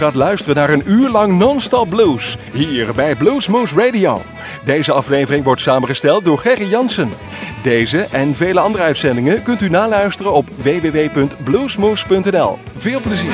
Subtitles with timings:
[0.00, 2.36] gaat luisteren naar een uur lang non-stop blues.
[2.52, 4.22] Hier bij Bluesmoose Radio.
[4.64, 7.10] Deze aflevering wordt samengesteld door Gerry Jansen.
[7.62, 12.58] Deze en vele andere uitzendingen kunt u naluisteren op www.bluesmoose.nl.
[12.76, 13.32] Veel plezier.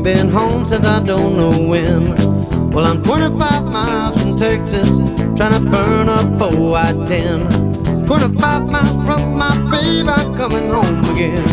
[0.00, 2.70] Been home since I don't know when.
[2.70, 4.88] Well, I'm 25 miles from Texas,
[5.36, 8.06] trying to burn up I-10.
[8.06, 11.44] 25 miles from my baby, coming home again.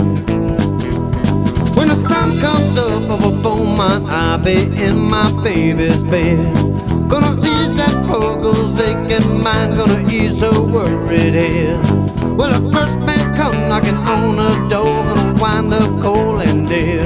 [1.76, 6.54] When the sun comes up over Beaumont, I'll be in my baby's bed.
[7.10, 11.80] Gonna ease that poor girl's aching mind, gonna ease her worried head.
[12.38, 17.01] Well, the first man come knocking on her door, gonna wind up cold and dead.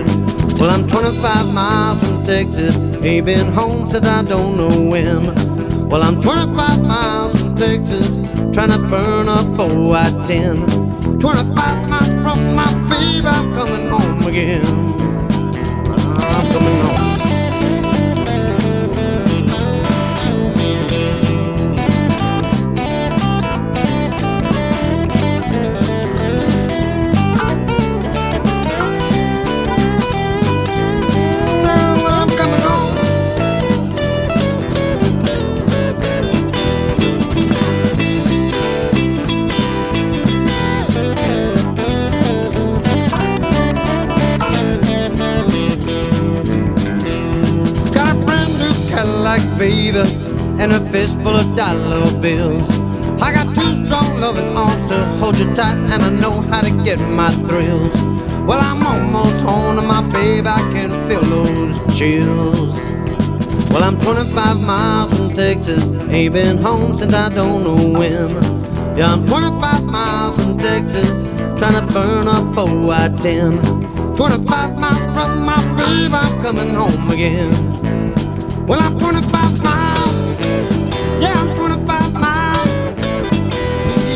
[0.66, 5.88] Well, I'm 25 miles from Texas, ain't been home since I don't know when.
[5.88, 8.16] Well, I'm 25 miles from Texas,
[8.52, 11.20] trying to burn up I-10.
[11.20, 14.66] 25 miles from my baby, I'm coming home again.
[15.86, 16.95] I'm coming home.
[64.36, 68.32] 25 miles from Texas, ain't been home since I don't know when.
[68.98, 71.22] Yeah, I'm 25 miles from Texas,
[71.58, 74.18] trying to burn up I-10.
[74.18, 77.50] 25 miles from my baby, I'm coming home again.
[78.68, 80.42] Well, I'm 25 miles.
[81.22, 82.68] Yeah, I'm 25 miles.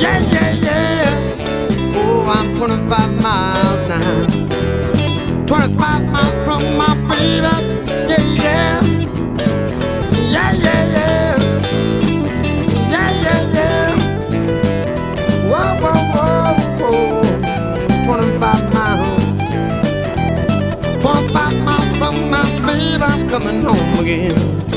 [0.01, 1.95] Yeah, yeah, yeah.
[1.95, 4.28] Oh, I'm 25 miles now.
[23.39, 24.68] Coming home again.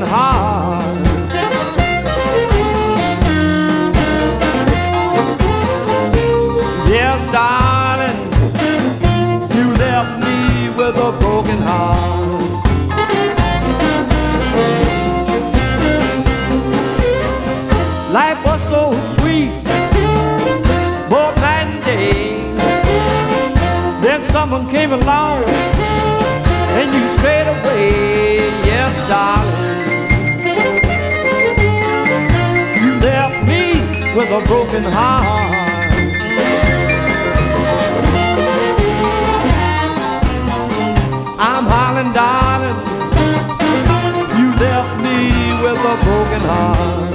[0.00, 0.96] Broken heart.
[6.88, 8.18] Yes, darling,
[9.56, 12.40] you left me with a broken heart.
[18.12, 19.52] Life was so sweet,
[21.08, 22.42] both night and day.
[24.02, 25.44] Then someone came along
[26.78, 28.38] and you strayed away.
[28.64, 29.59] Yes, darling.
[34.16, 35.52] With a broken heart.
[41.38, 42.78] I'm hollering, darling.
[44.38, 47.09] You left me with a broken heart.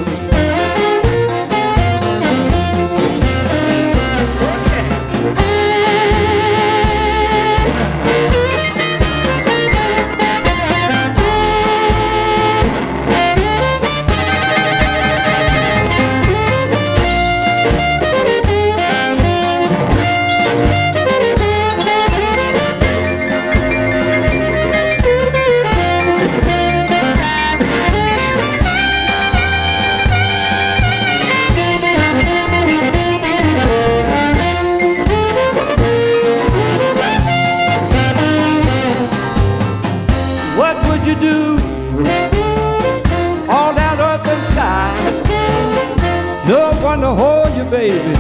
[47.70, 48.14] baby.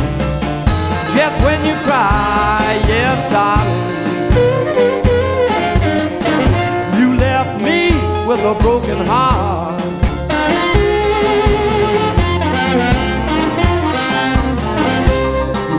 [1.15, 3.83] Just when you cry, yes, darling.
[6.99, 7.91] You left me
[8.27, 9.81] with a broken heart.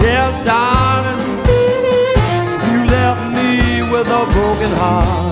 [0.02, 1.20] Yes, darling.
[2.70, 5.25] You left me with a broken heart.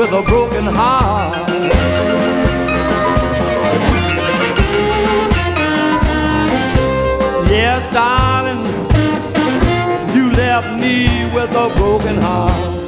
[0.00, 1.46] with a broken heart.
[7.50, 8.64] Yes, darling,
[10.16, 12.79] you left me with a broken heart.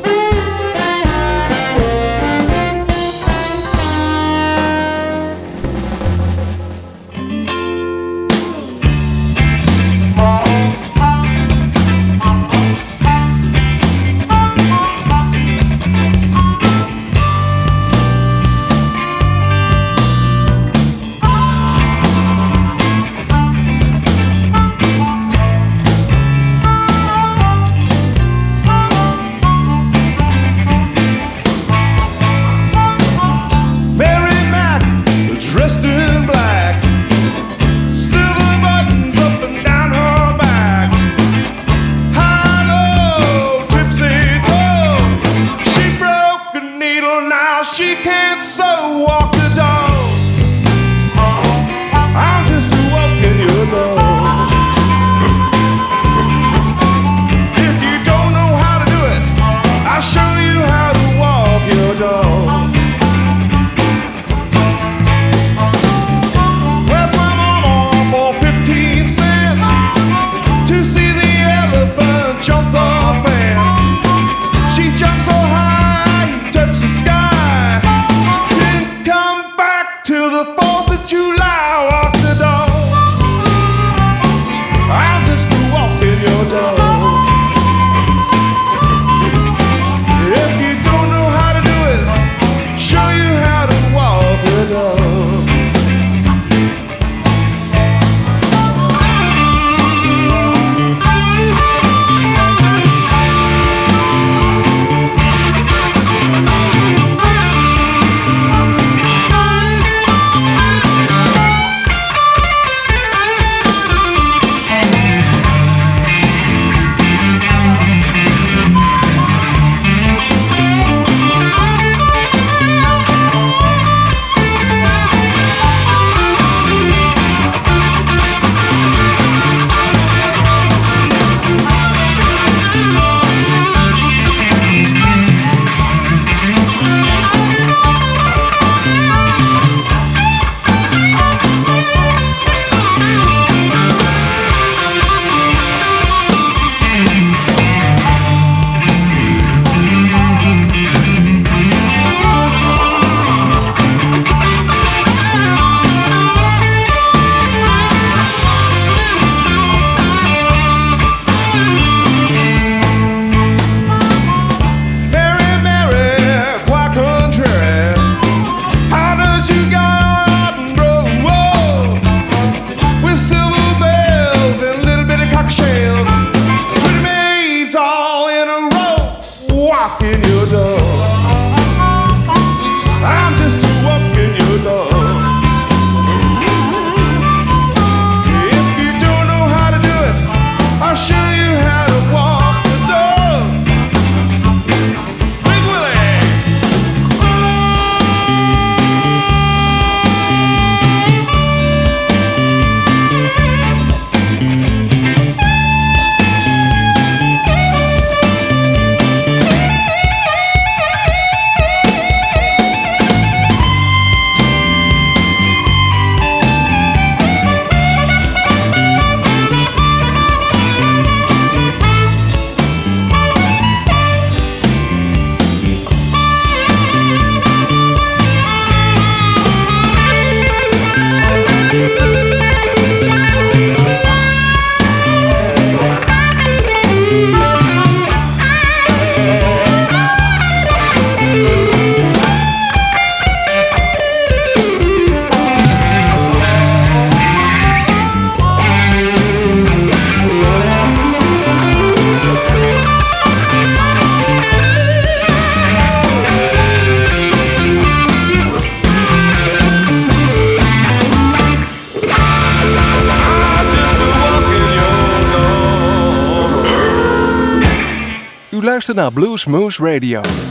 [268.86, 270.41] Luistert naar Blues Moose Radio.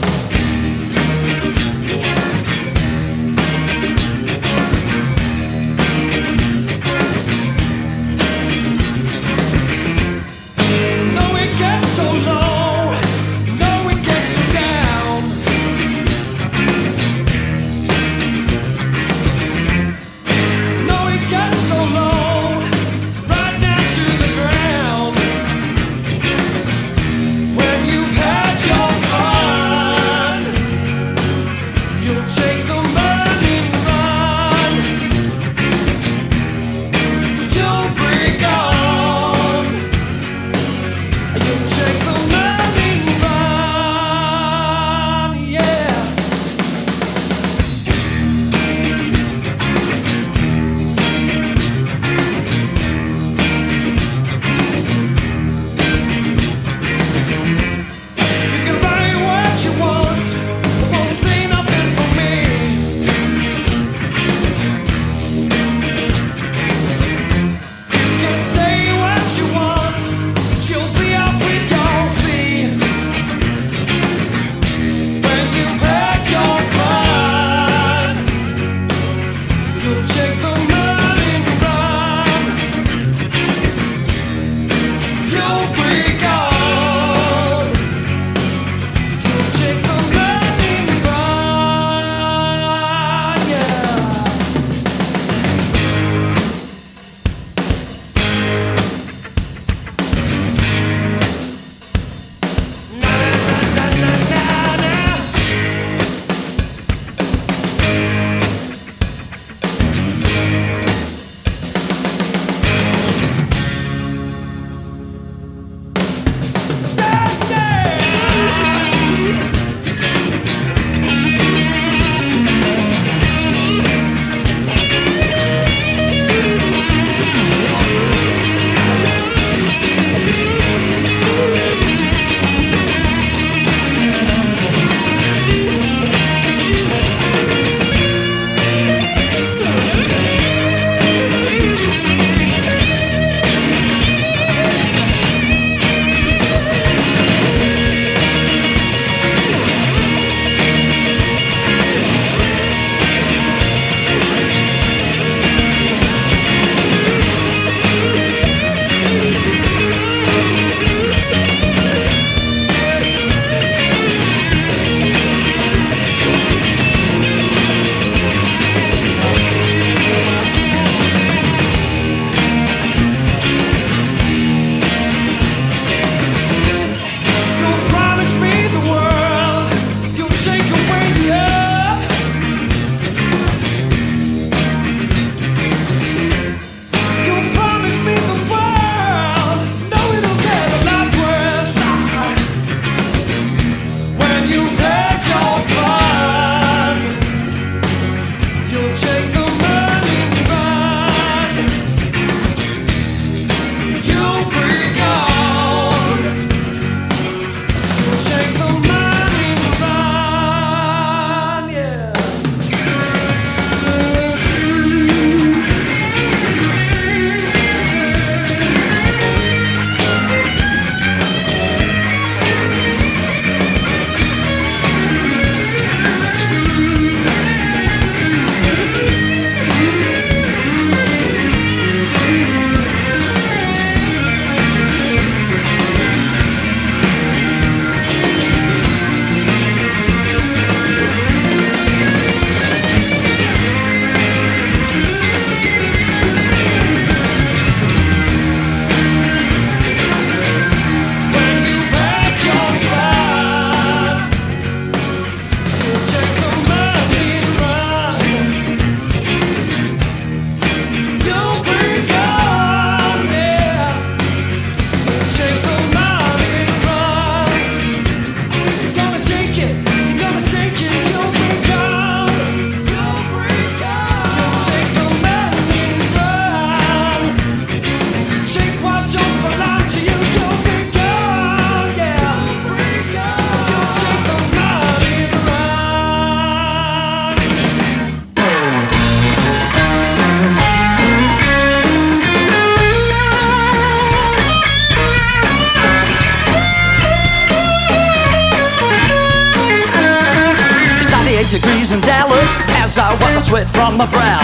[302.80, 304.40] As I wipe the sweat from my brow.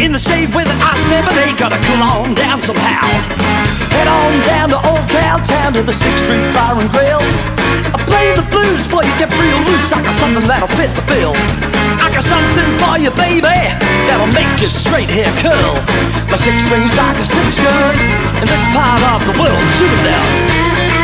[0.00, 3.04] In the shade with an ice lemonade, gotta cool on down somehow.
[3.92, 7.20] Head on down to Old Town Town to the 6th Street Bar and Grill.
[7.92, 9.92] I play the blues for you, get real loose.
[9.92, 11.36] I got something that'll fit the bill.
[12.00, 13.58] I got something for you, baby,
[14.08, 15.76] that'll make your straight hair curl.
[16.32, 17.92] My six strings like a six gun
[18.40, 19.64] in this part of the world.
[19.76, 21.01] Shoot 'em down.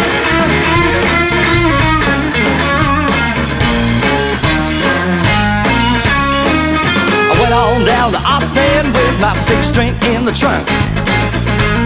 [7.48, 10.60] Went on down to Austin with my six string in the trunk.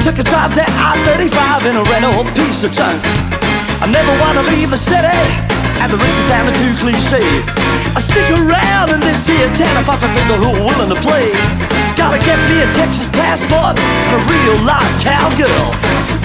[0.03, 2.99] Took a drive down I-35 in a Renault piece of junk.
[3.79, 5.23] I never wanna leave the city,
[5.79, 7.23] and the risk is sounding too cliche.
[7.95, 10.99] I stick around in this here town if I find people who are willing to
[10.99, 11.31] play.
[11.95, 15.71] Gotta get me a Texas passport and a real live cowgirl.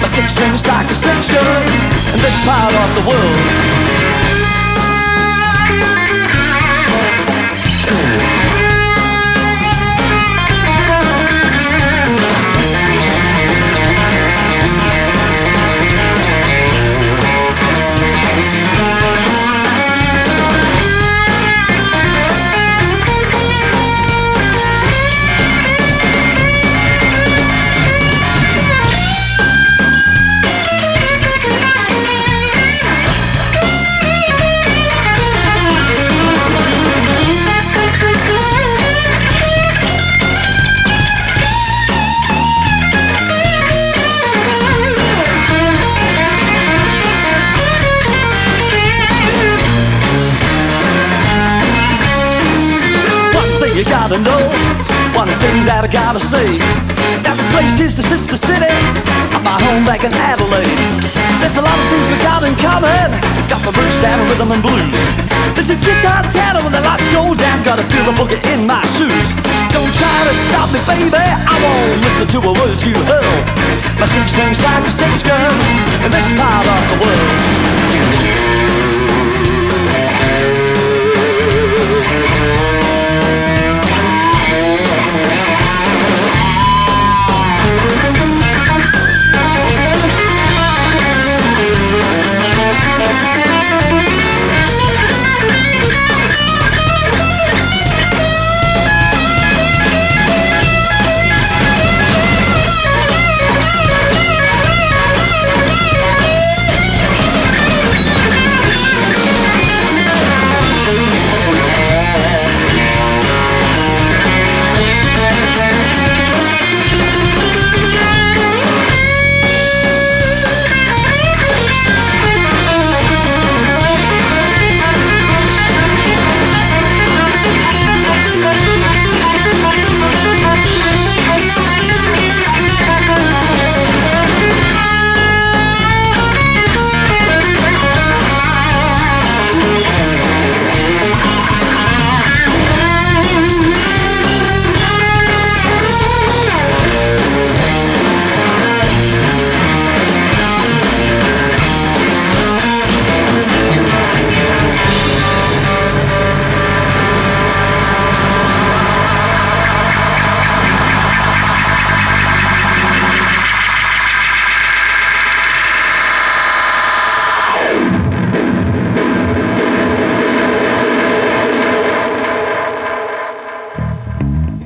[0.02, 1.62] My six string's like a six gun
[2.10, 4.07] in this part of the world.
[55.18, 56.46] One thing that I gotta say.
[57.26, 58.70] That this place is the sister city
[59.34, 60.78] of my home back in Adelaide.
[61.42, 63.10] There's a lot of things we got in common.
[63.50, 64.94] Got the roots down rhythm and blues.
[65.58, 67.66] There's a guitar town when the lights go down.
[67.66, 69.26] Gotta feel the boogie in my shoes.
[69.74, 71.10] Don't try to stop me, baby.
[71.18, 73.38] I won't listen to a word you hurl.
[73.98, 75.50] My six strings like a six gun
[76.06, 77.58] in this part of the world.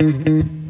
[0.03, 0.62] I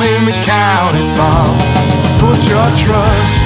[0.00, 1.58] I'm in the county farm.
[2.02, 3.42] So put your trust,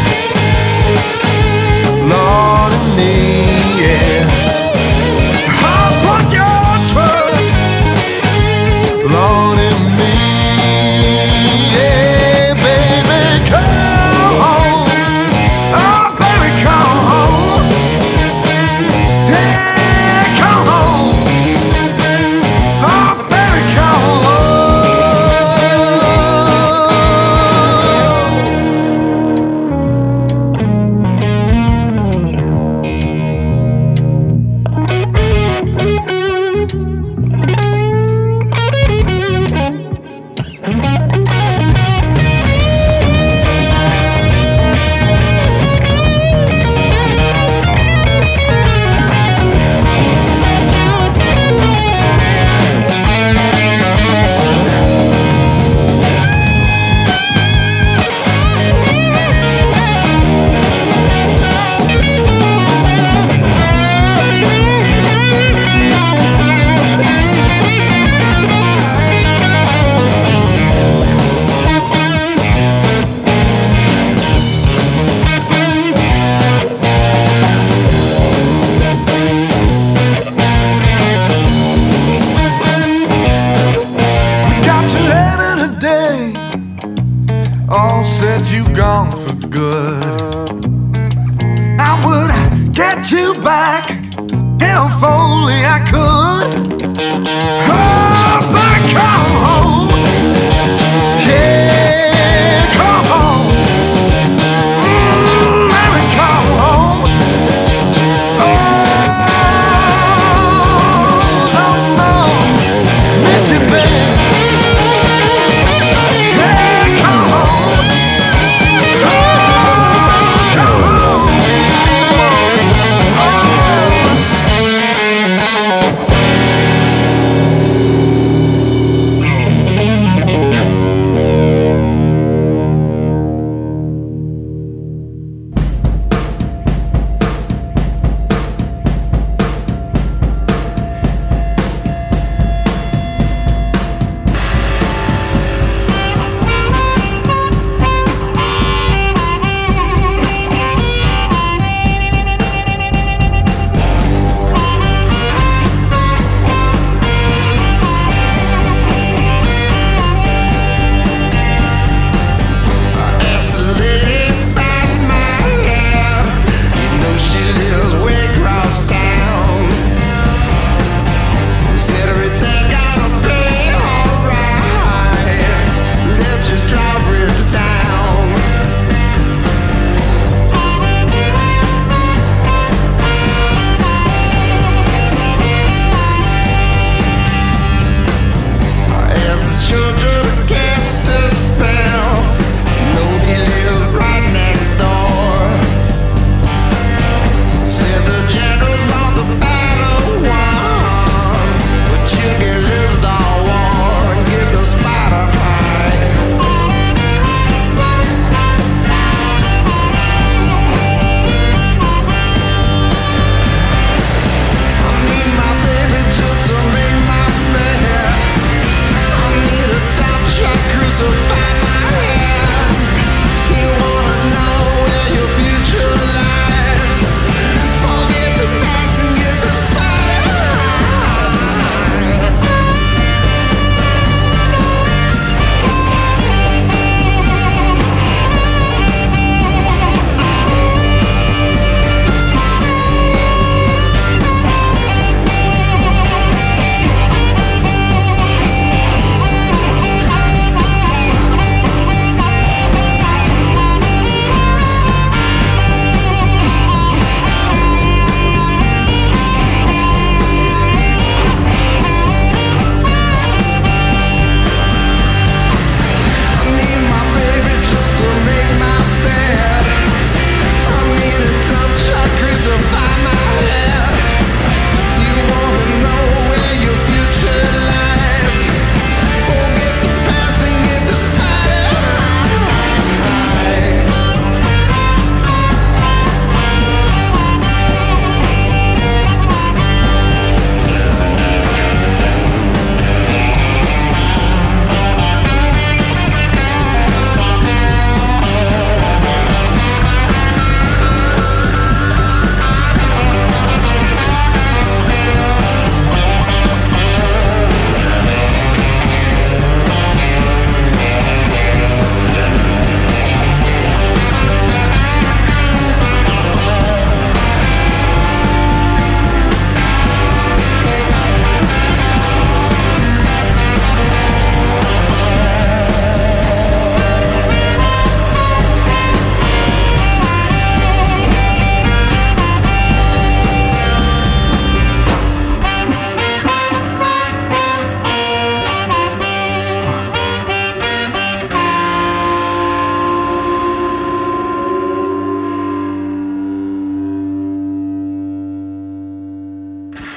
[2.06, 3.41] Lord, in me.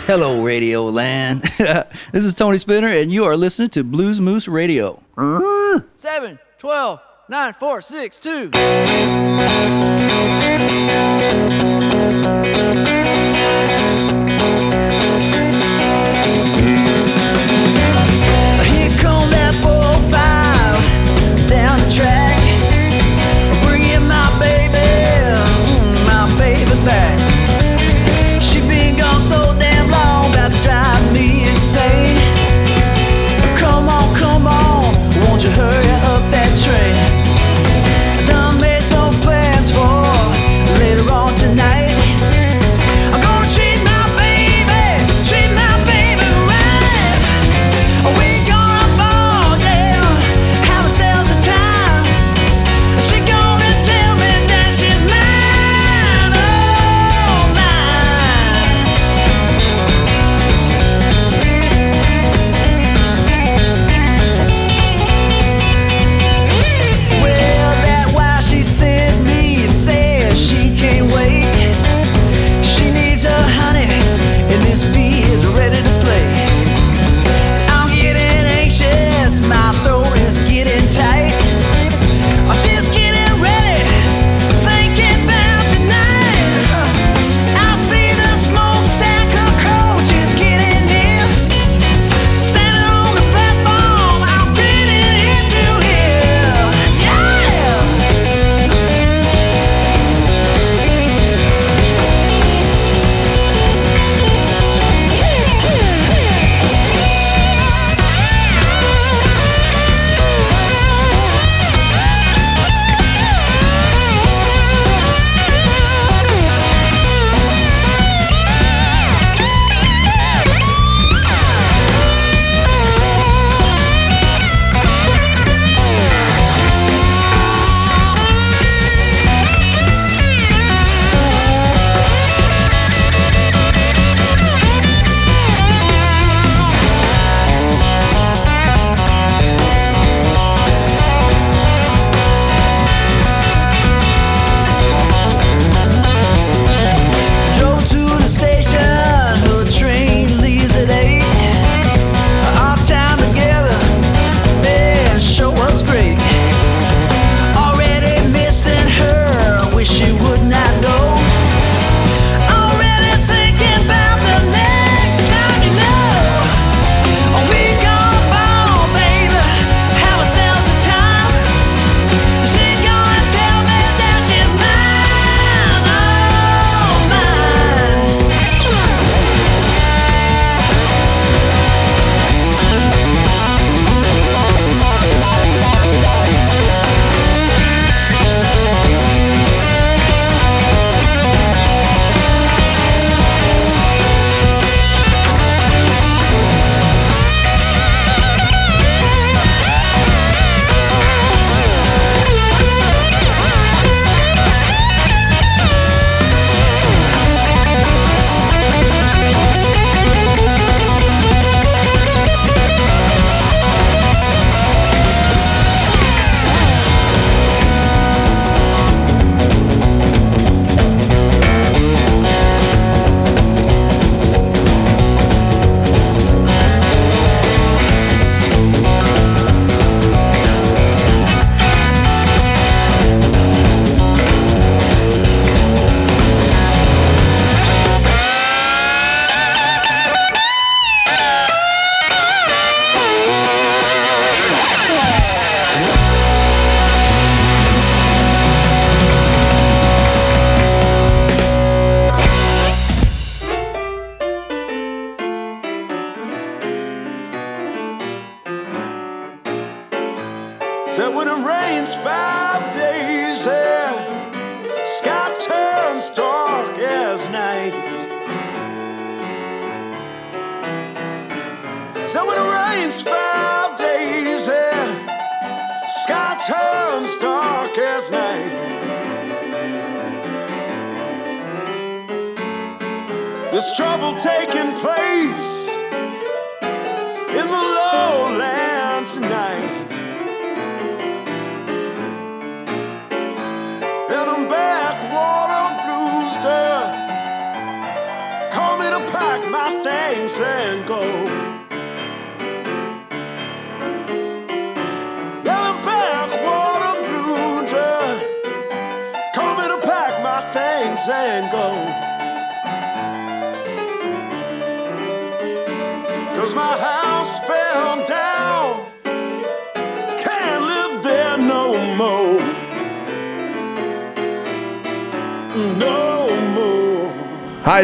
[0.08, 1.42] Hello, Radio Land.
[2.12, 5.02] this is Tony Spinner, and you are listening to Blues Moose Radio.
[5.96, 8.52] Seven, twelve, nine, four, six, two.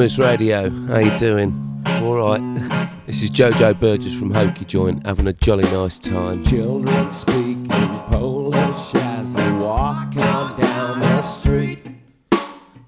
[0.00, 0.70] Wilderness Radio.
[0.86, 1.82] How you doing?
[1.84, 2.96] All right.
[3.06, 6.42] This is Jojo Burgess from Hokie Joint, having a jolly nice time.
[6.42, 11.86] Children speak in Polish as they walk on down the street.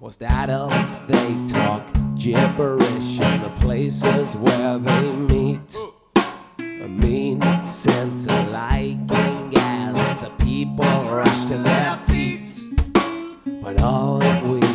[0.00, 1.84] Whilst adults they talk
[2.16, 5.76] gibberish in the places where they meet.
[6.56, 12.62] A mean sense of liking as the people rush to their feet.
[13.62, 14.71] But all that we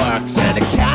[0.00, 0.89] works at a cat.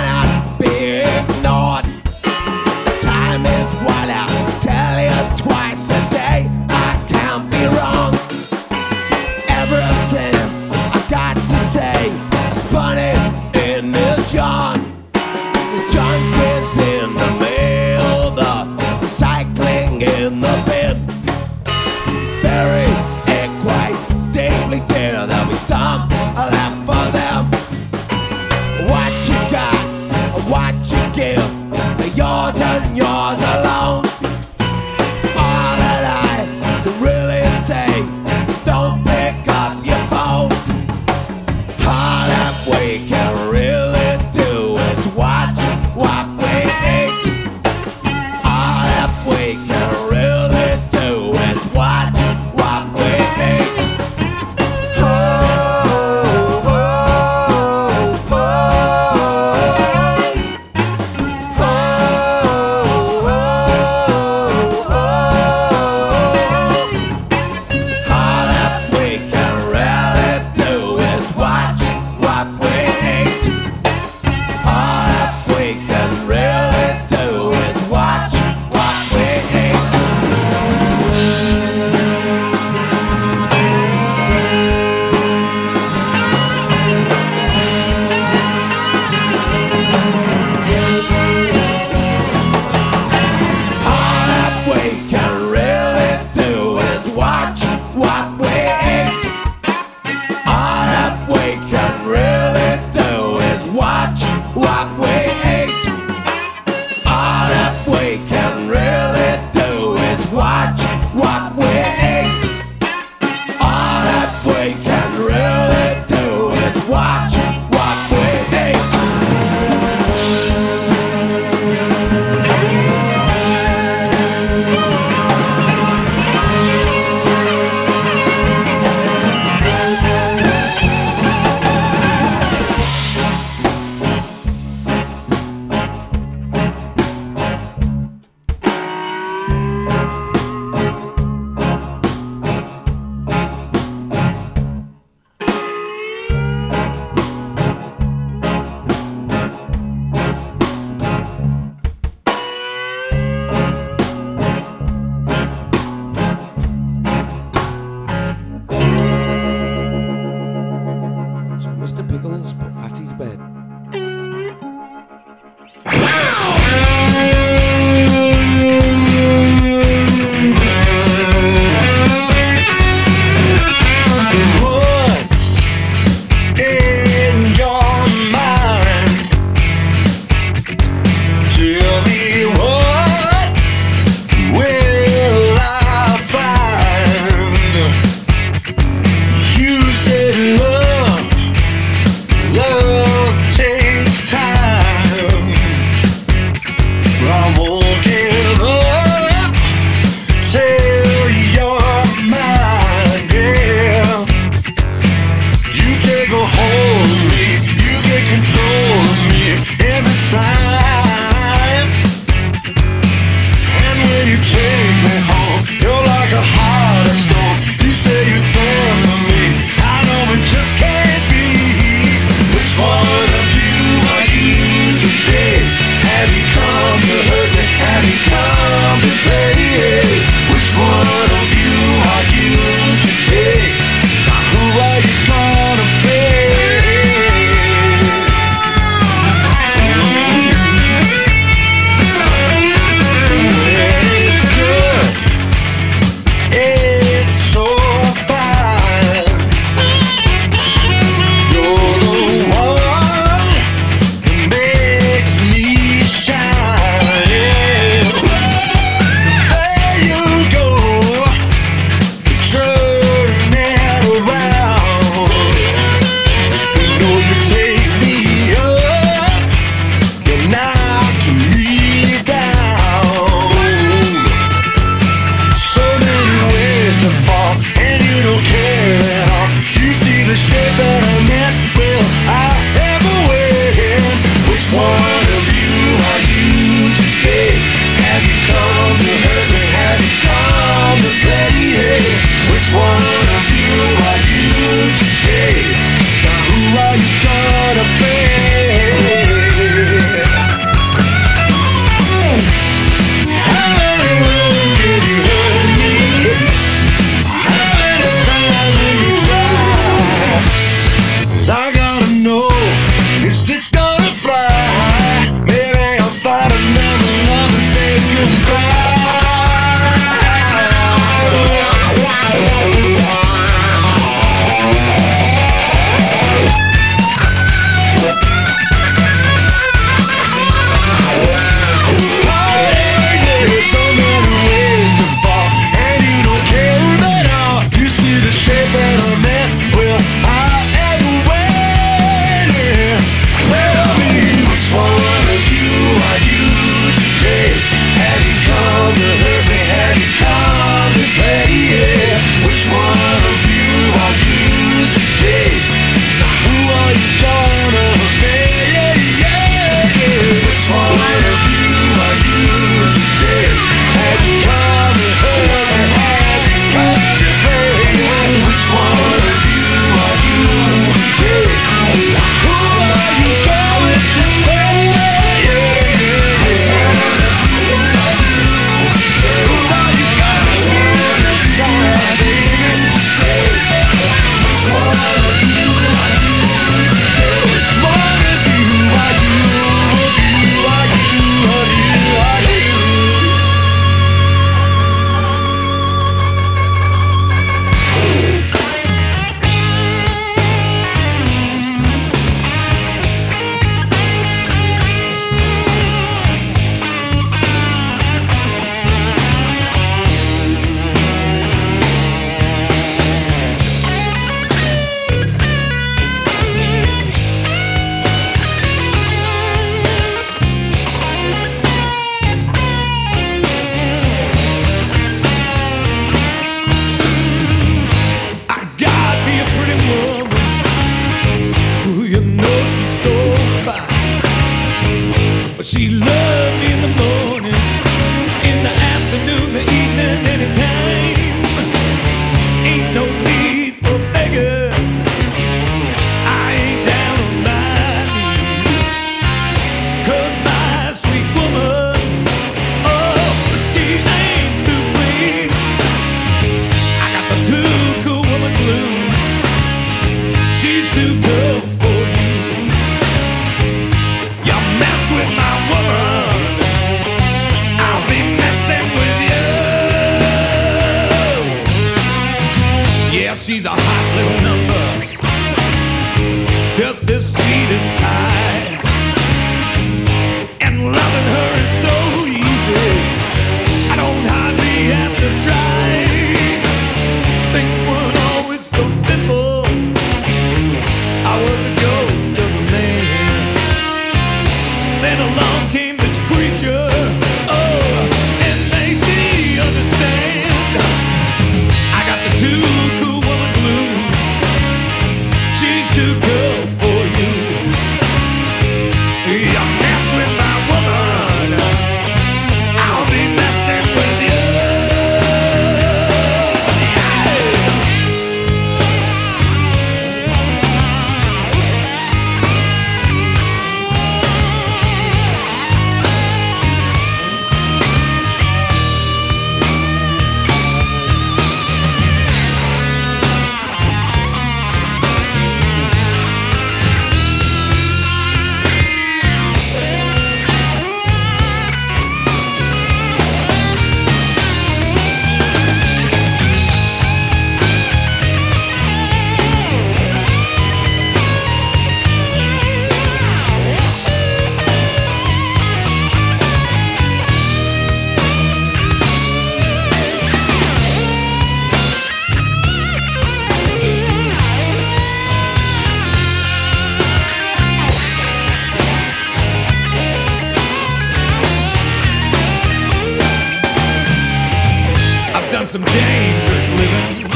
[576.46, 577.28] dangerous living.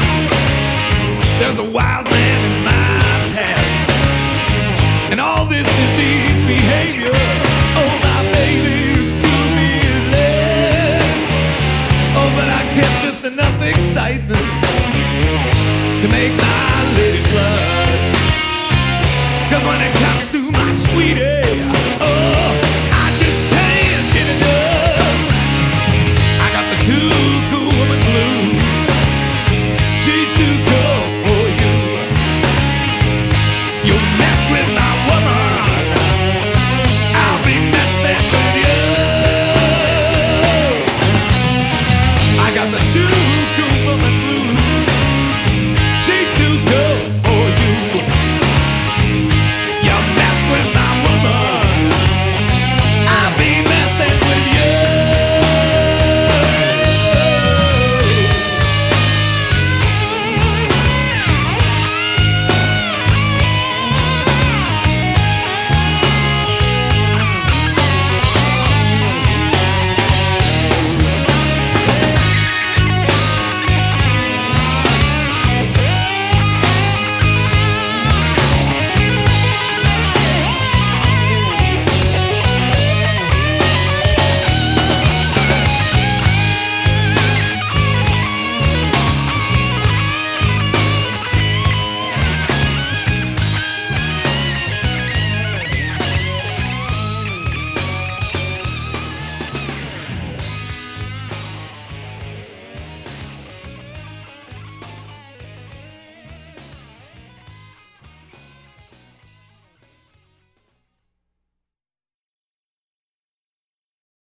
[1.38, 3.90] There's a wild man in my past,
[5.10, 6.99] and all this disease behavior.